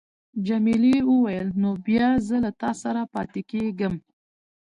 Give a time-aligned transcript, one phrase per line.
[0.47, 3.93] جميلې وويل: نو بیا زه له تا سره پاتېږم.